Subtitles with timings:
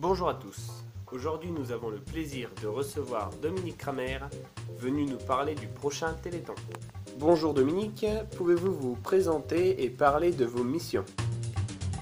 [0.00, 0.82] Bonjour à tous.
[1.12, 4.20] Aujourd'hui, nous avons le plaisir de recevoir Dominique Kramer,
[4.78, 6.54] venu nous parler du prochain Téléthon.
[7.18, 11.04] Bonjour Dominique, pouvez-vous vous présenter et parler de vos missions?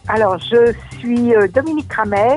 [0.06, 2.36] Alors, je suis euh, Dominique Kramer.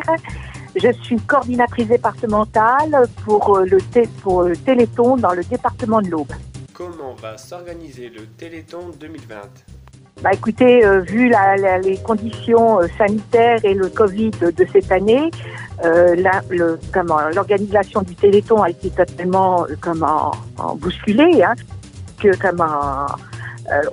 [0.75, 3.77] Je suis coordinatrice départementale pour euh, le,
[4.23, 6.33] pour le Téléthon dans le département de l'Aube.
[6.73, 9.41] Comment va s'organiser le Téléthon 2020
[10.21, 15.31] bah écoutez, euh, vu la, les conditions euh, sanitaires et le Covid de cette année,
[15.83, 16.15] euh,
[16.49, 20.31] le, comment l'organisation du Téléthon a été totalement euh, comment
[20.75, 21.55] bousculée, hein,
[22.21, 23.07] que comment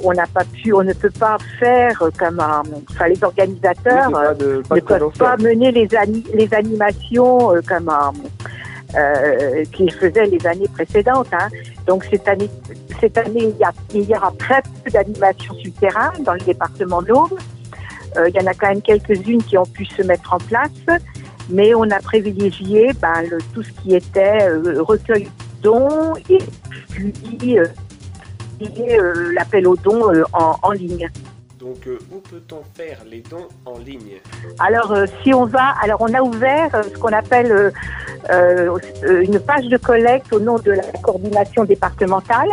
[0.03, 2.43] on n'a pas pu, on ne peut pas faire comme
[2.91, 5.89] enfin les organisateurs ne peuvent pas mener les,
[6.35, 7.91] les animations comme
[8.97, 11.29] euh, qu'ils faisaient les années précédentes.
[11.33, 11.49] Hein.
[11.87, 12.51] Donc cette année,
[13.01, 16.41] cette année, il y, a, il y aura très peu d'animations sur terrain dans le
[16.41, 17.39] département de l'Aube.
[18.17, 20.71] Euh, il y en a quand même quelques-unes qui ont pu se mettre en place,
[21.51, 25.31] mais on a privilégié ben, le, tout ce qui était euh, recueil de
[25.63, 26.39] dons et
[26.91, 27.67] puis euh,
[28.63, 30.03] euh, l'appel aux dons
[30.33, 31.09] en, en ligne.
[31.59, 34.21] Donc, euh, où peut-on faire les dons en ligne
[34.61, 37.73] Alors, euh, si on va, alors on a ouvert euh, ce qu'on appelle
[38.31, 42.49] une page de collecte au nom de la coordination départementale,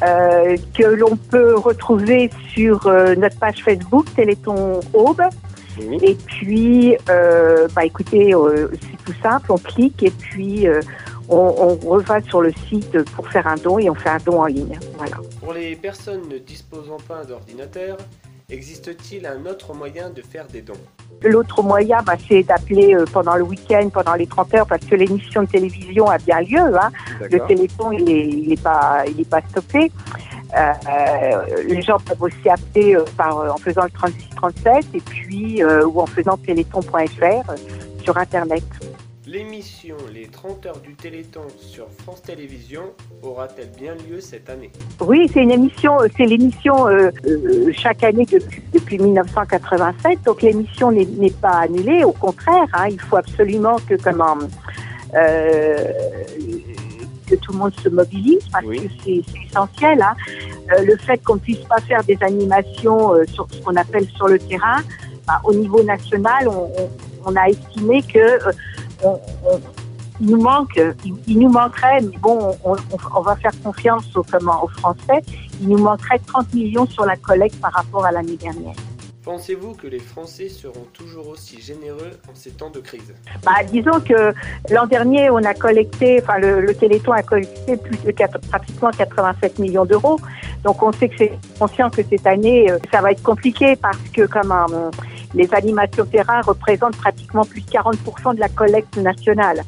[0.00, 5.22] que l'on peut retrouver sur notre page Facebook Téléthon Aube.
[6.02, 8.32] Et puis, bah écoutez,
[8.80, 10.68] c'est tout simple, on clique et puis
[11.28, 14.46] on, on sur le site pour faire un don et on fait un don en
[14.46, 14.78] ligne.
[14.96, 15.16] Voilà.
[15.40, 17.96] Pour les personnes ne disposant pas d'ordinateur,
[18.52, 20.74] Existe-t-il un autre moyen de faire des dons?
[21.22, 24.94] L'autre moyen, bah, c'est d'appeler euh, pendant le week-end, pendant les 30 heures, parce que
[24.94, 26.58] l'émission de télévision a bien lieu.
[26.58, 26.90] Hein.
[27.30, 29.90] Le téléphone, il n'est il est pas, il est pas stoppé.
[30.54, 36.00] Euh, les gens peuvent aussi appeler euh, par, en faisant le 3637 et puis ou
[36.02, 37.54] en faisant téléthon.fr
[38.02, 38.64] sur Internet.
[39.24, 42.90] L'émission Les 30 heures du Téléthon sur France Télévisions
[43.22, 44.72] aura-t-elle bien lieu cette année?
[45.00, 50.24] Oui, c'est une émission, euh, c'est l'émission euh, euh, chaque année depuis, depuis 1987.
[50.24, 54.38] Donc l'émission n'est pas annulée, au contraire, hein, il faut absolument que comment
[57.28, 60.02] que tout le monde se mobilise parce que c'est essentiel.
[60.02, 60.16] Hein.
[60.84, 64.80] le fait qu'on puisse pas faire des animations sur ce qu'on appelle sur le terrain,
[65.28, 66.72] bah, au niveau national, on,
[67.24, 68.38] on a estimé que
[70.20, 70.80] il nous manque,
[71.26, 75.22] il, nous manquerait, mais bon, on, va faire confiance aux, comment, aux Français,
[75.60, 78.74] il nous manquerait 30 millions sur la collecte par rapport à l'année dernière.
[79.24, 83.14] Pensez-vous que les Français seront toujours aussi généreux en ces temps de crise?
[83.44, 84.34] Bah, Disons que
[84.68, 89.60] l'an dernier, on a collecté, enfin le, Téléthon a collecté plus de 4, pratiquement 87
[89.60, 90.18] millions d'euros.
[90.64, 93.98] Donc on sait que c'est conscient que cette année, euh, ça va être compliqué parce
[94.12, 94.66] que comme un,
[95.34, 99.62] les animations terrain représentent pratiquement plus de 40% de la collecte nationale.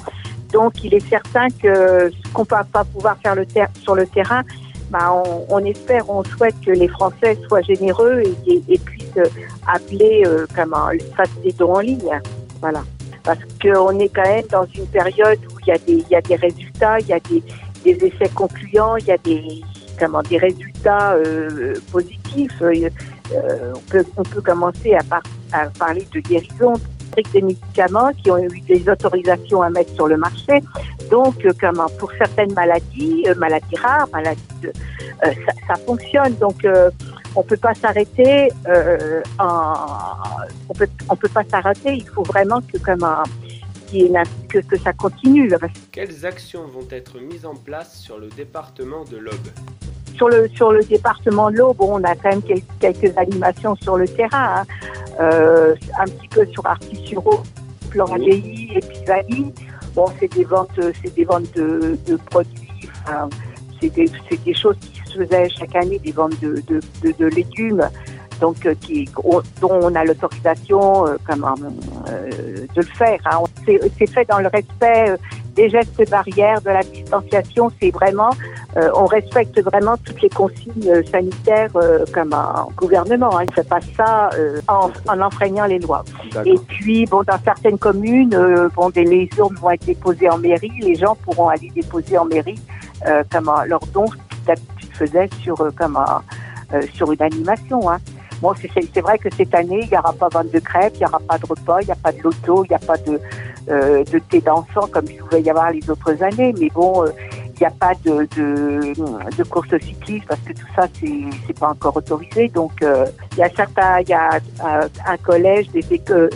[0.53, 3.35] Donc, il est certain que ce qu'on ne va pas pouvoir faire
[3.83, 4.43] sur le terrain,
[4.91, 5.13] bah,
[5.49, 9.19] on, espère, on souhaite que les Français soient généreux et, puissent
[9.67, 12.21] appeler euh, comment, fassent des dons en ligne.
[12.61, 12.83] Voilà.
[13.25, 16.21] Parce qu'on est quand même dans une période où il y a des, y a
[16.21, 17.43] des résultats, il y a des,
[17.85, 19.63] des essais concluants, il y a des,
[19.99, 22.63] comment, des résultats euh, positifs.
[22.63, 22.89] Euh,
[23.33, 26.75] on, peut, on peut commencer à, parler de guérison
[27.33, 30.61] des médicaments qui ont eu des autorisations à mettre sur le marché.
[31.11, 31.53] Donc, euh,
[31.99, 35.33] pour certaines maladies, euh, maladies rares, maladies, euh,
[35.67, 36.35] ça, fonctionne.
[36.37, 36.91] Donc, euh,
[37.37, 38.49] on peut pas s'arrêter.
[39.39, 39.75] en,
[40.69, 40.89] on peut,
[41.21, 41.95] peut pas s'arrêter.
[41.95, 42.79] Il faut vraiment que,
[44.61, 45.51] que ça continue.
[45.93, 49.51] Quelles actions vont être mises en place sur le département de l'Aube?
[50.15, 53.97] Sur le, sur le département de l'Aube, on a quand même quelques, quelques animations sur
[53.97, 54.63] le terrain.
[54.63, 54.65] Hein.
[55.21, 57.43] Euh, un petit peu sur Artisuro,
[57.91, 59.53] Floradei et Pisani.
[59.95, 62.89] Bon, c'est des ventes, c'est des ventes de, de produits.
[63.05, 63.29] Enfin,
[63.81, 64.11] c'est des,
[64.45, 66.81] des, choses qui se faisaient chaque année, des ventes de, de,
[67.17, 67.89] de, légumes
[68.41, 69.09] donc euh, qui,
[69.61, 72.31] dont on a l'autorisation euh, euh,
[72.75, 73.19] de le faire.
[73.27, 73.43] Hein.
[73.67, 75.17] C'est fait dans le respect
[75.55, 77.71] des gestes barrières, de la distanciation.
[77.81, 78.31] C'est vraiment,
[78.95, 81.71] on respecte vraiment toutes les consignes sanitaires
[82.13, 83.39] comme un gouvernement.
[83.39, 83.45] Hein.
[83.45, 84.31] Il ne fait pas ça
[84.69, 86.05] en, en, enfreignant les lois.
[86.45, 88.37] Et puis, bon, dans certaines communes,
[88.75, 90.73] bon, des, les urnes vont être déposées en mairie.
[90.81, 92.59] Les gens pourront aller déposer en mairie
[93.31, 94.11] comme leurs dons
[94.47, 95.99] d'habitude faisaient sur comme
[96.93, 97.91] sur une animation.
[97.91, 97.99] Hein.
[98.41, 101.07] Bon, c'est vrai que cette année, il n'y aura pas vente de crêpes, il n'y
[101.07, 103.21] aura pas de repas, il n'y a pas de loto, il n'y a pas de,
[103.71, 106.55] euh, de thé d'enfant comme il pouvait y avoir les autres années.
[106.59, 107.11] Mais bon, euh,
[107.57, 110.87] il n'y a pas de, de, course cycliste parce que tout ça,
[111.47, 112.49] c'est pas encore autorisé.
[112.49, 115.83] Donc, euh, il y a certains, il y a un collège, des,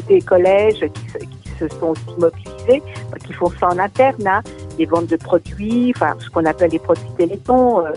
[0.08, 2.82] des collèges qui, qui se sont aussi mobilisés,
[3.24, 4.42] qui font ça en interne, hein,
[4.76, 7.84] des ventes de produits, enfin ce qu'on appelle les produits Téléthon.
[7.84, 7.90] Euh,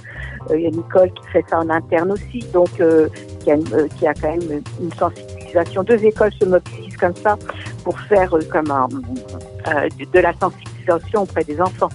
[0.50, 3.08] euh, il y a Nicole qui fait ça en interne aussi, donc euh,
[3.40, 3.58] qui a,
[3.98, 5.84] qui, a, quand même une sensibilisation.
[5.84, 7.38] Deux écoles se mobilisent comme ça
[7.84, 11.90] pour faire comme un, de la sensibilisation auprès des enfants.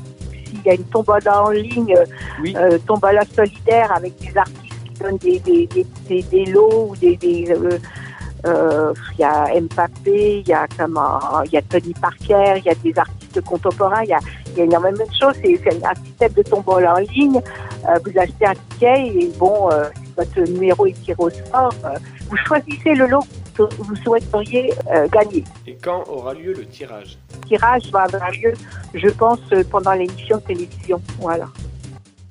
[0.57, 1.95] S'il y a une tombola en ligne,
[2.87, 5.69] tombola solidaire avec des artistes qui donnent des, des,
[6.09, 7.19] des, des, lots ou des,
[8.47, 12.65] euh, il y a Mbappé, il y a comment, il y a Tony Parker, il
[12.65, 14.19] y a des artistes contemporains, il y a,
[14.49, 15.35] il y a énormément de choses.
[15.43, 17.41] C'est un système de tombola en ligne.
[17.89, 19.85] Euh, vous achetez un ticket et bon, euh,
[20.17, 21.75] votre numéro est tiré au sort,
[22.29, 23.25] vous choisissez le lot
[23.57, 24.73] que vous souhaiteriez
[25.11, 25.45] gagner.
[25.67, 27.19] Et quand aura lieu le tirage?
[27.47, 28.53] Tirage va avoir lieu,
[28.95, 29.41] je pense,
[29.71, 31.01] pendant l'émission de télévision.
[31.19, 31.47] Voilà.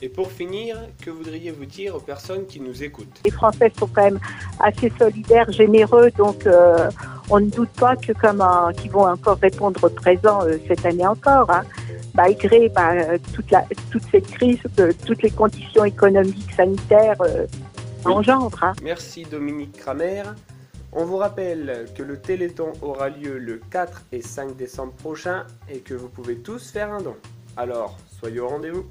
[0.01, 3.21] Et pour finir, que voudriez-vous dire aux personnes qui nous écoutent?
[3.23, 4.19] Les Français sont quand même
[4.59, 6.89] assez solidaires, généreux, donc euh,
[7.29, 8.43] on ne doute pas que comme
[8.77, 11.63] qu'ils vont encore répondre présent euh, cette année encore, hein,
[12.13, 17.17] malgré bah, toute, la, toute cette crise, euh, toutes les conditions économiques, sanitaires
[18.03, 18.63] engendrent.
[18.63, 18.73] Hein.
[18.83, 20.23] Merci Dominique Kramer.
[20.97, 25.79] On vous rappelle que le Téléthon aura lieu le 4 et 5 décembre prochain et
[25.79, 27.17] que vous pouvez tous faire un don.
[27.57, 28.85] Alors, soyez au rendez-vous.